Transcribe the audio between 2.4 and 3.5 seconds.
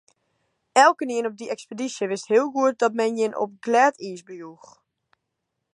goed dat men jin